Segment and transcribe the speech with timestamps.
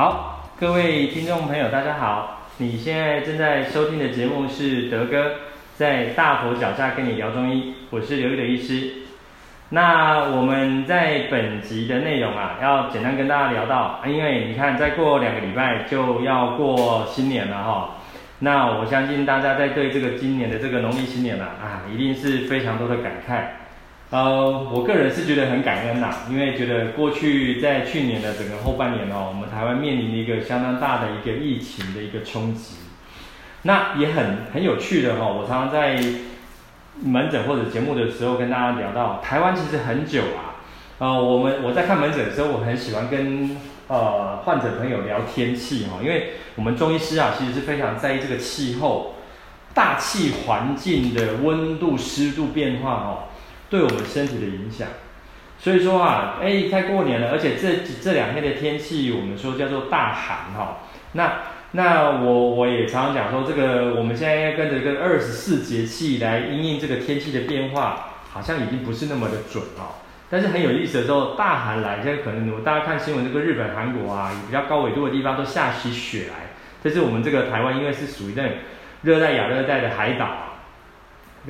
[0.00, 2.46] 好，各位听众朋友，大家好。
[2.58, 5.32] 你现在正在收听的节目是德哥
[5.74, 8.92] 在大佛脚下跟你聊中医，我是刘玉的医师。
[9.70, 17.96] 那我们在本集的内容啊，要简单跟大家聊到，因为你看，再过两个礼拜就要过新年了哈。
[18.38, 23.40] 那我相信大家在对这个今年的这个农历新年啊，啊，一定是非常多的感慨。
[24.10, 32.76] 呃，我个人是觉得很感恩呐、啊，因为觉得过去在去年的整个后半年哦，我们台湾面临一个相当大的一个疫情的一个冲击，
[33.62, 35.36] 那也很很有趣的哈、哦。
[35.38, 36.02] 我常常在
[37.04, 40.56] 门诊或者节目的时候跟大家聊到，台湾其实很久啊，
[41.00, 49.16] 呃，我们我在看门诊的时候，我很喜欢跟呃患者朋友聊天气哈、哦，因为我们中医师啊，其实是非常在意这个气候、
[49.74, 53.28] 大气环境的温度、湿度变化哦。
[53.70, 54.88] 对我们身体的影响，
[55.58, 57.68] 所以说啊，哎，快过年了，而且这
[58.00, 60.76] 这两天的天气，我们说叫做大寒哈、哦。
[61.12, 61.40] 那
[61.72, 70.00] 那我我也常常讲说，这个我们现在要跟着这个二十四节气来因应这个天气的变化，好像已经不是那么的准哦。
[70.30, 76.48] 但是很有意思的时候，大寒来，现在可能大家看新闻，这个日本、韩国啊，比较高纬度的地方都下起雪来。
[76.82, 78.52] 这是我们这个台湾，因为是属于那种
[79.02, 80.47] 热带亚热带的海岛。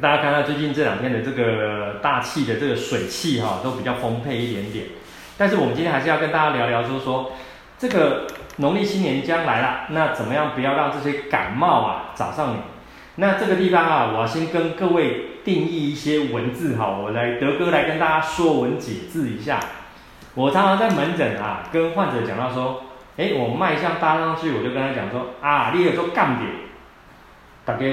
[0.01, 4.85] 大家看到最近这两天的这个大气的这个水汽哈，都比较丰沛一点点。
[5.37, 7.33] 但是我们今天还是要跟大家聊聊，就是说
[7.79, 12.59] 这个农历新年将来了，那怎么样不要让这些感冒啊找上你？
[13.17, 19.59] 那这个地方啊，我要先跟各位定义一些文字哈，我来德哥来跟大家说文解字一下。
[20.35, 22.85] 我常常在门诊啊，跟患者讲到说，
[23.17, 26.49] 哎，我脉象搭上去，我就跟他讲说啊，你有做干点，
[27.65, 27.85] 大家。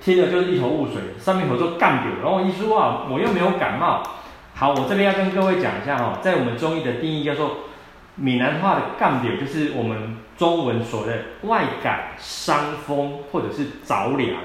[0.00, 4.02] 听了就是一头雾水，上面头说干掉，然后一说啊，我又没有感冒。
[4.54, 7.58] 好，我这边要跟各位讲一下哈，在我们中医的定义叫做
[8.16, 11.12] 闽南话的干掉，就是我们中文所的
[11.42, 14.40] 外感、伤风或者是着凉。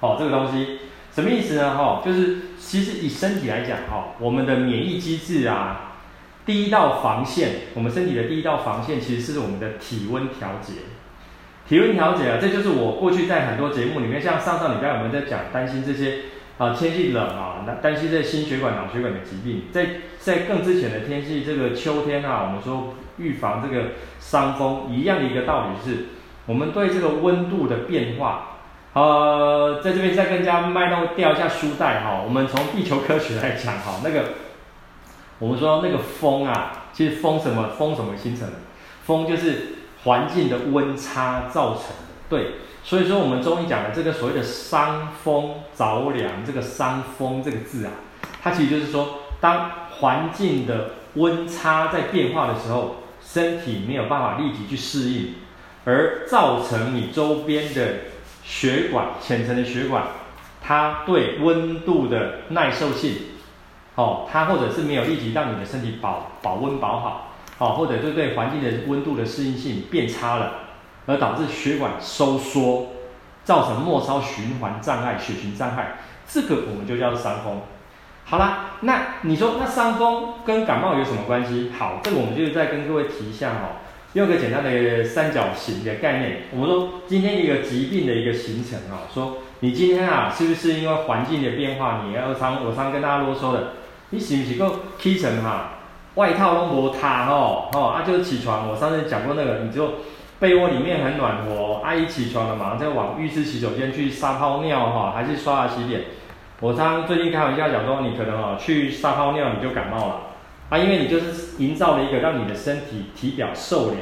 [0.00, 0.80] 哦，这个东西
[1.12, 1.76] 什么意思呢？
[1.76, 5.94] 哈，就是其实以身体来讲哈，我们的免疫机制啊，
[6.44, 10.72] 第一道防线，我们身体的第一道防线其实是我们的体温调节。
[11.68, 16.18] 体温调节啊，这就是我过去在很多节目里面，像上上礼拜我们在讲担心这些
[16.58, 19.86] 啊天气冷啊，那担心这心血管、脑血管的疾病，在
[20.20, 23.88] 在更之前的天气，这个秋天啊，我们说预防这个
[24.20, 26.04] 伤风一样的一个道理是，
[26.46, 28.58] 我们对这个温度的变化，
[28.92, 34.34] 呃，在这边再跟大家脉络调一下书袋哈，我们从地球科学来讲哈，那个
[35.40, 38.54] 我们说那个风啊，其实风什么风什么形成的？
[39.04, 39.74] 风就是。
[40.06, 42.52] 环境的温差造成的，对，
[42.84, 47.90] 所以说我们中医讲的这个所谓的伤风着凉，这个伤风这个字啊，
[48.40, 55.34] 它其实就是说，当环境的温差在变化的时候，身体没有办法立即去适应，
[55.84, 57.94] 而造成你周边的
[58.44, 60.04] 血管浅层的血管，
[60.62, 63.14] 它对温度的耐受性，
[63.96, 67.32] 哦，它或者是没有立即让你的身体保保温保好。
[67.58, 70.52] 好，或者对对环境的温度的适应性变差了，
[71.06, 72.88] 而导致血管收缩，
[73.44, 75.96] 造成末梢循环障碍、血循障碍，
[76.28, 77.62] 这个我们就叫做伤风。
[78.24, 81.70] 好啦，那你说那伤风跟感冒有什么关系？
[81.78, 83.80] 好，这个我们就再跟各位提一下哈，
[84.14, 93.74] 用个简单的三角形的概念，我们说今天一个疾病的一个形成啊，说你今天啊是不是因为环境的变化，你要常我常跟大家啰嗦的，
[94.10, 95.70] 你是不是够起床哈？
[96.16, 98.68] 外套都无烫哦，哦啊，就是起床。
[98.68, 99.94] 我上次讲过那个，你就
[100.40, 106.04] 被窝里面很暖和，阿姨起床了，马上就往浴室洗手间去撒泡尿哈，还是刷牙洗脸。
[106.60, 110.20] 我常常最近开玩笑讲说，你可能哦去撒泡尿你就感冒了
[110.70, 113.98] 啊，因为你就是营造了一个让你的身体体表受凉。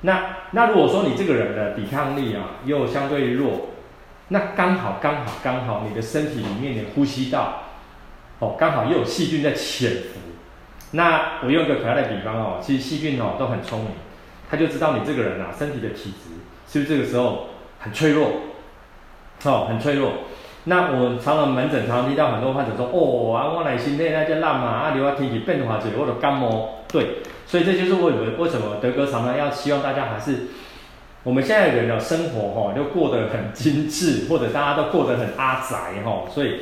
[0.00, 3.68] 那那如果说你这个人的抵抗力啊又相对弱，
[4.26, 7.62] 那刚好刚好刚好你的身体里面的呼吸道
[8.40, 10.18] 哦刚好又有细菌在潜伏。
[10.92, 13.90] 那我用一个可爱的比方哦，其实细菌哦都很聪明，
[14.50, 16.30] 他就知道你这个人啊身体的体质
[16.66, 17.48] 是不是这个时候
[17.78, 18.30] 很脆弱，
[19.44, 20.12] 哦很脆弱。
[20.64, 30.48] 那我常常门诊常常听到很多患者说，哦啊我来身体那叫烂嘛，啊流啊天气变化者或者感冒，对，所以这就是为为什么德哥常常要希望大家还是
[31.22, 36.60] 我们现在人的生活哈就过得很精致，或者大家都过得很阿宅哈，所以。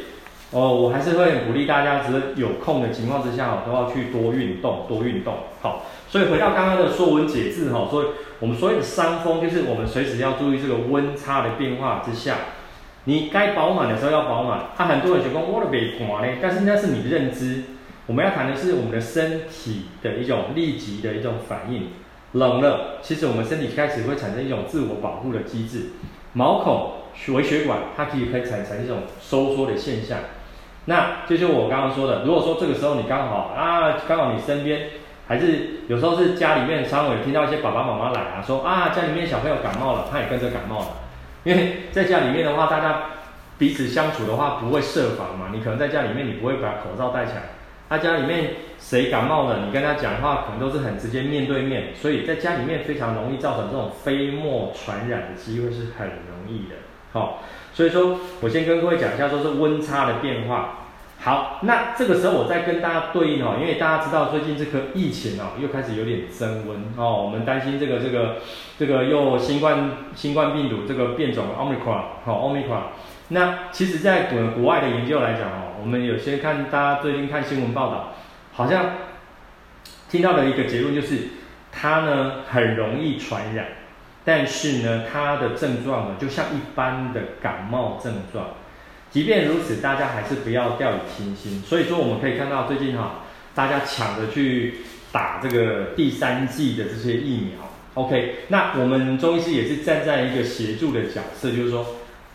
[0.52, 5.34] 哦，我还是会鼓励大家，只是有空的情况之下，都要去多运动，多运动。
[5.60, 8.06] 好，所以回到刚刚的说文解字哈，所以
[8.38, 12.36] 我们所谓的伤风，就是我们随时要注意这个温差的变化之下，
[13.04, 14.66] 你该保暖的时候要保暖。
[14.76, 17.64] 他、很多人就讲我的背寒呢，但是那是你的认知。
[18.06, 21.88] 我们要谈的是我们的身体的一种立即的一种反应。
[22.34, 25.86] 冷了，其实我们身体开始会产生一种自我保护的机制，
[26.34, 26.92] 毛孔、
[27.28, 30.18] 微血管它可以可以产生一种收缩的现象。
[30.84, 34.90] 那这就像我刚刚说的，如果说这个时候你刚好啊，刚好你身边
[35.26, 40.88] 还是有时候是家里面，常会听到一些爸爸妈妈来啊，说啊家里面小朋友感冒了，他也跟着感冒了，
[41.42, 43.02] 因为在家里面的话，大家
[43.58, 47.42] 彼此相处的话不会设防嘛，你可能在家里面你不会把口罩戴起来，
[47.88, 56.76] 他家里面谁感冒了，你跟他讲话可能都是很直接面对面，所以在家里面非常容易造成这种飞沫传染的机会是很容易的，
[57.12, 57.42] 好。
[57.72, 60.78] 所以说，我先跟各位讲一下，说是温差的变化。
[61.18, 68.36] 好，那这个时候我再跟大家对应哦，因为大家知道最近这个疫情哦，又开始有点增温哦，我们担心这个这个
[68.78, 72.82] 这个又新冠新冠病毒这个变种 Omicron 哦 Omicron。
[73.28, 78.14] 那其实，在国国外的研究来讲哦，我们有些看大家最近看新闻报道，
[78.52, 78.92] 好像
[80.08, 81.28] 听到的一个结论就是，
[81.70, 83.66] 它呢很容易传染。
[84.26, 88.48] 但是呢，它的症状呢，就像一般的感冒症状。
[89.08, 91.62] 即便如此，大家还是不要掉以轻心。
[91.62, 93.22] 所以说，我们可以看到最近哈，
[93.54, 94.78] 大家抢着去
[95.12, 97.70] 打这个第三季的这些疫苗。
[97.94, 101.86] OK，那我们中医师也是站在一个协助的角色，就是说，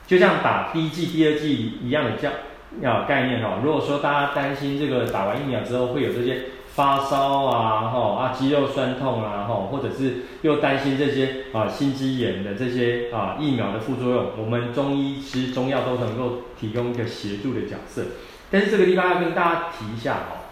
[0.07, 3.59] 就像打第一季、第二季一样的这样啊概念哈。
[3.61, 6.37] 如果说大家担心这个打完疫苗之后会有这些。
[6.73, 18.05] 发烧啊，吼啊，肌肉酸痛啊，吼，或者是又担心这些啊心肌炎的这些啊疫苗的副作用，我们中医其实中药都能够提供一个协助的角色。
[18.49, 20.47] 但是这个地方要跟大家提一下哦，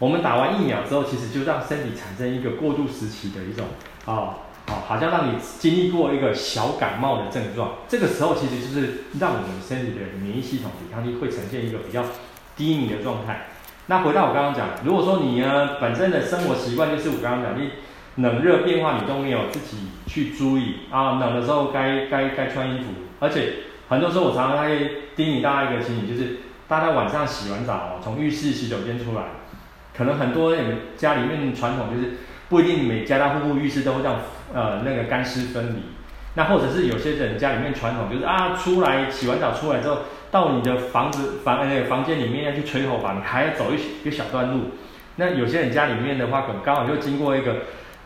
[0.00, 3.66] 我们打完疫苗之后，其实就让身体产生一个过渡时期的一种
[4.04, 7.74] 啊，好，好像让你经历过一个小感冒的症状。
[7.86, 12.04] 这个时候其实就是让我们身体的免疫系统抵抗力会呈现一个比较
[12.56, 13.46] 低迷的状态。
[13.86, 17.70] 那回到我刚刚讲，如果说你呢本身的生活习惯就是我刚刚讲，你
[18.22, 22.86] 冷热变化你都没有自己去注意啊，冷的时候该该该穿衣服，
[23.18, 23.54] 而且
[23.88, 26.36] 很多时候我常常会叮咛大家一个情形，就是
[26.68, 29.22] 大家晚上洗完澡哦从浴室洗手间出来，
[29.96, 32.12] 可能很多人家里面传统就是
[32.48, 34.20] 不一定每家家户户浴室都会这样
[34.54, 35.82] 呃那个干湿分离，
[36.34, 39.98] 那或者是有些人家里面传统就是啊出来洗完澡出来之后。
[40.32, 44.72] 到你的房子房那个房间里面要去吹头发，你还要走一一小段路。
[45.16, 47.56] 那有些人家里面的话，可能刚好就经过一个，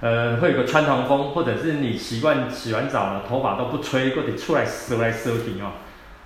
[0.01, 5.71] 呃，会有个穿堂风，或者是你习惯洗完澡了，头发都不吹，或者出来收来收停哦，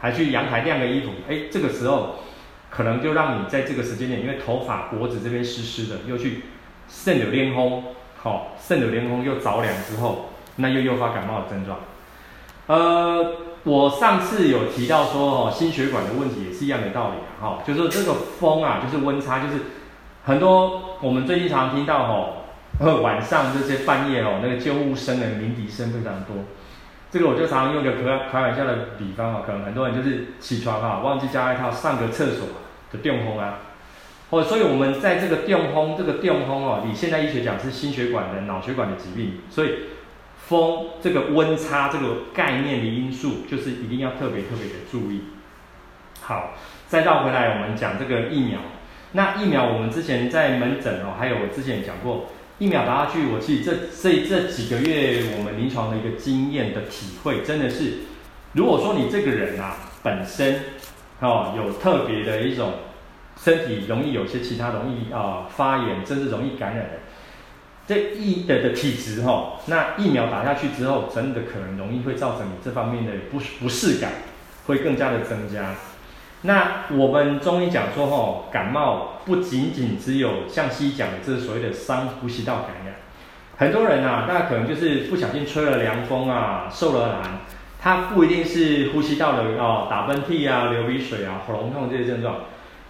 [0.00, 1.10] 还去阳台晾个衣服。
[1.28, 2.16] 哎，这个时候
[2.70, 6.44] 可能就让你在这个时间点，因为头发脖子这边湿湿的，又去
[6.88, 7.84] 渗有连风，
[8.16, 11.78] 好，渗有连风又着凉之后，那又诱发感冒的症状。
[12.68, 13.34] 呃，
[13.64, 19.64] 我上次有提到说，哦，心血管的问题也是一样的道理，哈，就是这个风啊，就是温差，就是
[20.24, 22.04] 很多我们最近常听到，
[22.78, 26.36] 哦，晚上这些半夜哦，那个救护声的鸣笛声非常多。
[27.10, 32.46] 这个我就常常用个开开玩笑的比方啊，可能很多人就是起床啊，忘记加外套，上个厕所
[32.90, 33.58] 的电风啊，
[34.30, 39.74] 哦，所以我们在这个电风，这个电风哦，你现代医学讲是心血管的脑血管的疾病，所以。
[40.50, 45.20] 风这个温差这个概念的因素，就是一定要特别特别的注意。
[46.20, 46.54] 好，
[46.88, 48.58] 再绕回来，我们讲这个疫苗。
[49.12, 52.26] 那疫苗我们之前在门诊哦，还有我之前讲过，
[52.58, 57.98] 疫苗打下去，我其实这这这几个月我们临床的一个经验的体会，真的是，
[58.52, 60.62] 如果说你这个人啊本身
[61.20, 62.72] 哦有特别的一种
[63.40, 66.98] 身体容易有些其他容易啊、呃、发炎，甚至容易感染的。
[67.90, 74.12] 这疫的的体质哈，那疫苗打下去之后，真的可能容易会造成你这方面的不不适感，
[74.68, 75.74] 会更加的增加。
[76.42, 82.94] 那我们中医讲说哈，感冒不仅仅只有像西医讲的，这所谓的伤呼吸道感染。
[83.56, 87.40] 很多人啊，大家可能就是不小心吹了凉风啊，受了寒，
[87.80, 92.36] 他不一定是呼吸道的哦，打喷嚏啊，流鼻水啊，喉咙痛这些症状。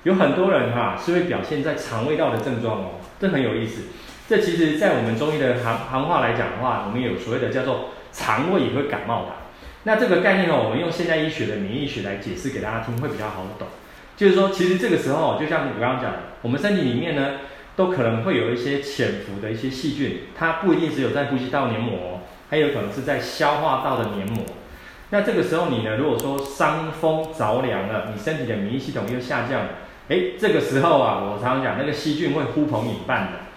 [0.03, 2.87] 有很多人哈、是会表现在肠胃道的症状哦，
[3.19, 3.85] 这很有意思。
[4.31, 9.31] 这其实，在我们中医的行行话来讲的话，我们有所谓的叫做肠胃也会感冒的。
[9.83, 13.67] 那这个概念呢，我们用现代医学的免疫学来解释给大家听，会比较好懂。
[14.17, 17.39] 就是说，其实这个时候，就像我刚刚讲的，我们身体里面呢，
[17.75, 22.21] 都可能会有一些潜伏的一些细菌，它不一定只有在呼吸道黏膜，
[22.51, 24.45] 还有可能是在消化道的黏膜。
[25.11, 29.69] 那这个时候，你呢，如果说伤风着凉了，你身体的免疫系统又下降了，
[30.09, 33.50] 哎，这个时候啊，我常常讲，那个细菌会呼朋引伴的。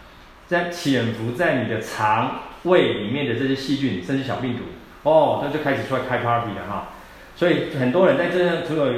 [0.53, 4.61] 在潜伏在你的肠胃里面的这些细菌，甚至小病毒，
[5.01, 6.89] 哦，它就开始出来开 party 了哈。
[7.35, 8.93] 所以很多人在这样除了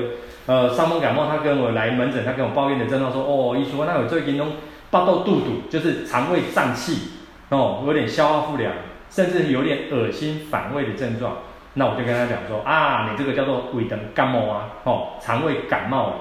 [0.48, 4.46] 呃伤风感冒，他跟我来门诊，他跟我抱怨的症状说，哦，一说，那我最近都
[4.92, 7.12] 爆到肚肚，就是肠胃胀气，
[7.50, 8.74] 哦，有点消化不良，
[9.10, 11.38] 甚至有点恶心反胃的症状，
[11.76, 16.16] 那我就跟他讲说啊，你这个叫做胃肠感冒啊，哦，肠胃感冒了。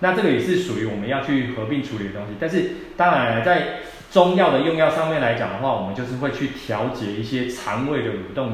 [0.00, 2.34] 那这个也是属于我们要去合并处理的东西。
[2.40, 3.80] 但是当然在
[4.10, 8.52] 中药的用药上面来讲的话，我们就是会去调节一些肠胃的蠕动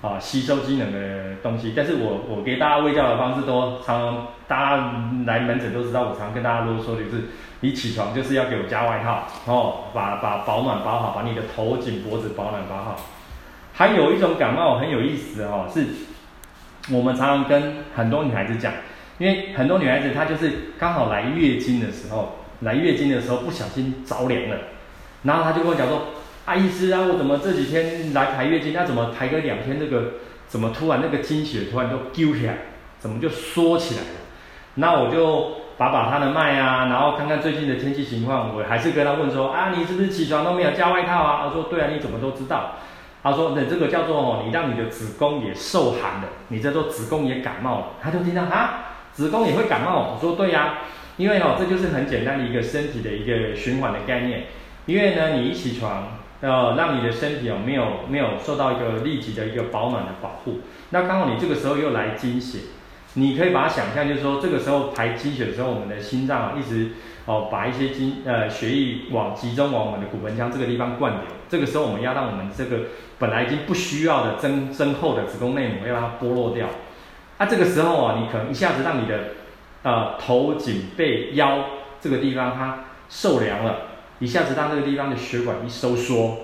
[0.00, 1.74] 啊，吸收机能的东西。
[1.76, 4.92] 但是我我给大家喂教的方式都常常大家
[5.26, 7.24] 来门诊都知道，我常跟大家啰嗦的就是，
[7.60, 12.96] 你起床就是要给我加外套哦，把把保暖包好，把你的头颈脖子保暖包好。
[13.74, 15.84] 还有一种感冒很有意思哦，是
[16.90, 18.72] 我们常常跟很多女孩子讲，
[19.18, 24.56] 因为很多女孩子她就是刚好来月经的时候，来月经的时候不小心着凉了。
[25.24, 26.02] 然后他就跟我讲说
[26.46, 30.12] ：“啊，医师啊，我怎么这几天来排月经，那怎么排个两天，这个
[30.46, 32.58] 怎么突然那个经血突然就揪起来，
[32.98, 34.06] 怎么就缩起来了？”
[34.76, 42.72] 那我就把把他的脉啊，然后看看最近的天气情况，我还是跟他问说：“啊，你是不是起床都没有加外套啊？”他说：“对啊，你怎么都知道？”
[43.22, 50.12] 他说：“那这个叫做哦，你让你的子宫也受寒了，你这做子宫也感冒了。”他就听到啊，子宫也会感冒？
[50.14, 50.80] 我说：“对呀，
[51.16, 54.44] 因为哦，这就是很简单的一个身体的一个循环的概念。”
[54.86, 60.60] 因为呢，你一起床，呃，让你的身体哦没有没有受到一个立即的一个保暖的保护，
[60.90, 62.58] 那刚好你这个时候又来经血，
[63.14, 66.90] 你可以把它想象就是说，这个时候排经血的时候，我们的心脏啊一直
[67.24, 72.80] 哦把一些经呃血液往集中往我们的骨盆腔这个地方灌流，这个时候我们要让我们这个
[73.18, 76.66] 本来已经不需要的增增厚的子宫内膜要让它剥落掉，
[77.38, 79.18] 啊，这个时候啊，你可能一下子让你的
[79.82, 81.64] 呃头颈背腰
[82.02, 83.93] 这个地方它受凉了。
[84.20, 86.38] 一下子让这个地方的血管一收缩，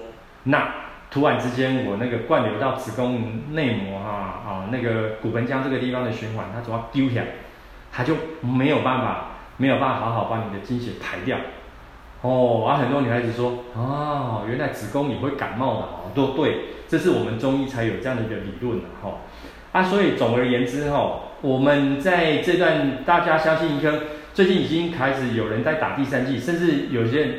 [0.44, 0.74] 那
[1.10, 7.26] 突然之间我那个灌流到子宫内膜哈啊那个骨盆腔这个地方的循环，它主要丢起来，
[7.92, 11.38] 它就没有办法没有办法好好把你的经血排掉。
[12.22, 19.18] 哦，啊很多女孩子说，哦，原来子宫也会感冒的哦，都对，这是我们中医才有这样的一个理论的哈。
[19.72, 27.34] 啊，所以总而言之哈，我们在这段大家相信一个，最近已经开始有人在打第三剂，甚至有些人。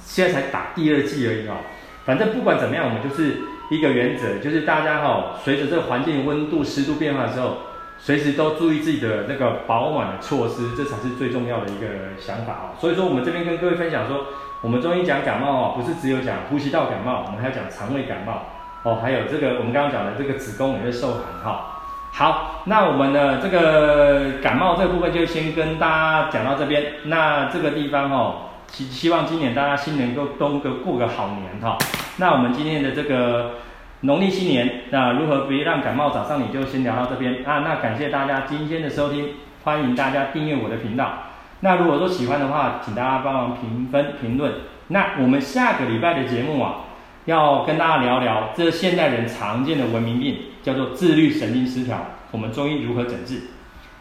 [0.00, 1.56] 现在才打第二剂而已哈，
[2.04, 3.38] 反正不管怎么样，我们就是
[3.70, 7.58] 一个原则，就是大家哈，随着这个环境温度、湿度变化的时候，
[7.98, 11.86] 随时都注意自己的那个保暖的措施，这才是最重要的一个
[12.18, 12.64] 想法啊。
[12.80, 14.26] 所以说，我们这边跟各位分享说，
[14.62, 18.46] 我们中医讲感冒啊，不是只有讲呼吸道感冒，我们还要讲肠胃感冒
[18.84, 21.82] 哦，还有这个我们刚刚讲的这个子宫也会受寒哈。
[22.12, 28.47] 好，那我们的这个感冒这个部分就先跟大家讲到这边，那这个地方哦。
[28.70, 31.76] 希希望今年大家新年都都个过个好年哈。
[32.18, 33.56] 那我们今天的这个
[34.02, 37.60] 农历新年，那如何别让感冒找上你，就先聊到这边啊。
[37.60, 39.30] 那感谢大家今天的收听，
[39.64, 41.24] 欢迎大家订阅我的频道。
[41.60, 44.52] 那如果说喜欢的话，请大家帮忙评分评论。
[44.88, 46.84] 那我们下个礼拜的节目啊，
[47.24, 51.98] 要跟大家聊聊这现代人常见的文明病，叫做自律神经失调，
[52.30, 53.42] 我们中医如何诊治？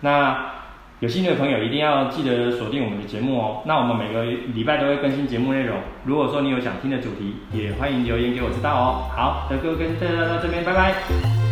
[0.02, 0.57] 那。
[1.00, 3.62] 有兴趣的朋友一定要记得锁定我们的节目哦。
[3.66, 4.24] 那我们每个
[4.54, 5.78] 礼拜都会更新节目内容。
[6.04, 9.06] 如果说你有想听的主题，也欢迎留言给我知道哦。
[9.16, 11.47] 好，德哥跟大家到这边，拜拜。